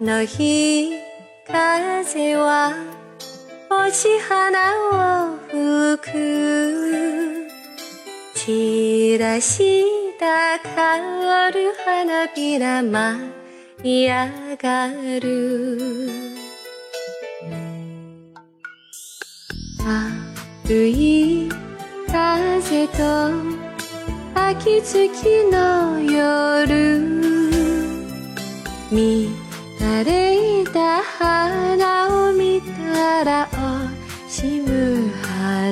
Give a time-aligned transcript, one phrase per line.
[0.00, 0.94] の日
[1.46, 2.72] 風は
[3.68, 7.46] 落ち花を吹く。
[8.34, 9.84] 散らし
[10.18, 13.30] た香る花びら舞
[13.82, 14.88] い上が
[15.20, 15.78] る。
[19.84, 21.50] 悪い
[22.06, 23.30] 風と
[24.34, 26.69] 秋月の夜。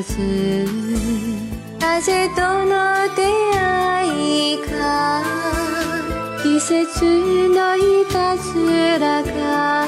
[0.02, 0.66] ず
[1.80, 3.22] 風との出
[3.56, 5.22] 会いか
[6.42, 9.86] 季節のいたずらが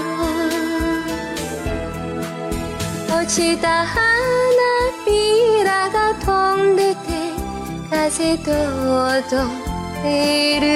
[3.08, 4.00] 落ちた花
[5.06, 6.98] びらが飛んでて
[7.90, 9.44] 風と踊
[9.98, 10.66] っている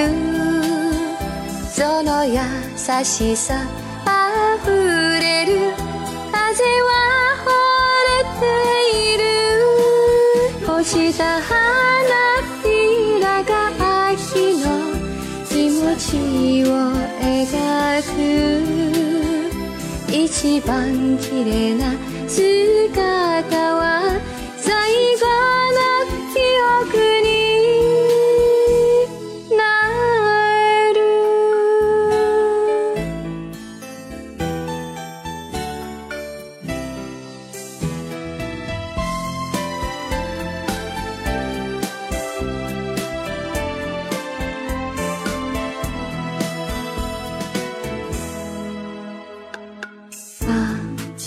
[1.67, 2.39] その優
[3.03, 3.65] しさ
[4.63, 4.71] 溢
[5.19, 5.73] れる
[6.31, 6.89] 風は
[7.43, 7.47] 惚
[8.07, 8.43] れて
[9.13, 9.24] いる。
[10.85, 11.51] した花
[12.63, 14.65] びらが秋の
[15.49, 16.71] 気持ちを
[17.19, 18.15] 描く。
[20.13, 21.91] 一番綺麗な
[22.27, 23.01] 姿
[23.75, 24.21] は
[24.57, 24.71] 最
[25.17, 25.34] 後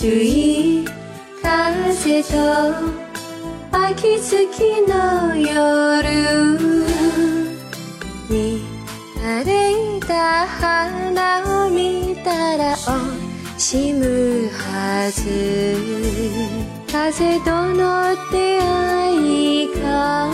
[0.01, 0.07] 風
[2.23, 2.31] と
[3.69, 6.07] 秋月の夜
[8.29, 15.75] 乱れた花を見たら惜しむはず。
[16.89, 20.31] 風との出会いか。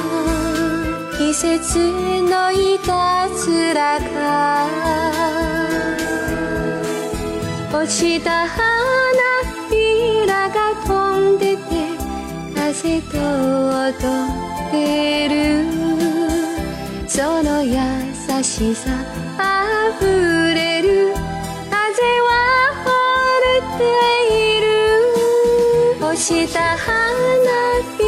[1.17, 1.79] 季節
[2.21, 4.67] のいたずらか。
[7.73, 9.04] 落ちた花
[10.49, 10.89] が飛
[11.35, 11.61] んでて
[12.55, 14.73] 風と踊って
[15.29, 15.35] る。
[17.07, 17.73] その優
[18.43, 18.89] しさ
[19.99, 20.05] 溢
[20.53, 21.13] れる。
[21.69, 21.75] 風
[22.21, 22.31] は
[22.83, 22.87] 惚
[23.45, 23.81] れて
[24.33, 24.63] いる。
[26.01, 26.93] 落ちた花
[27.97, 28.01] び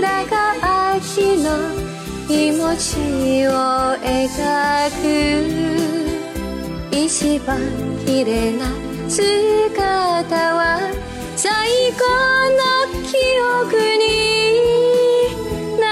[0.00, 0.32] らが
[0.94, 1.00] 秋
[1.42, 1.46] の
[2.28, 2.90] 気持ち
[3.48, 3.50] を
[4.00, 4.30] 描
[5.02, 5.02] く。
[6.94, 7.50] 一番
[8.06, 8.60] 綺麗な
[9.08, 10.60] 姿は
[11.34, 11.50] 最
[11.92, 12.04] 高
[12.50, 12.58] の
[13.02, 13.16] 記
[13.66, 14.02] 憶に
[15.80, 15.82] な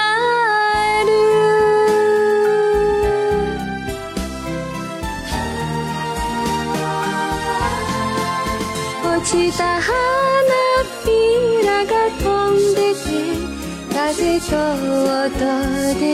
[1.05, 1.09] る。
[9.03, 9.91] 落ちた花
[11.05, 11.09] び
[11.67, 13.07] らが飛んでて
[13.93, 14.53] 風と
[15.27, 15.34] 踊
[15.93, 16.05] って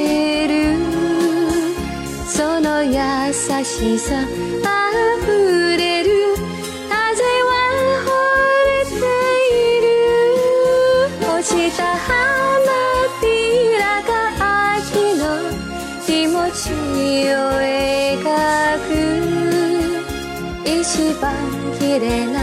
[0.49, 0.55] る。
[2.29, 2.93] その優
[3.65, 4.27] しさ
[16.07, 18.23] 気持ちを描
[18.87, 19.27] く。
[20.65, 21.35] 一番
[21.81, 22.41] 綺麗な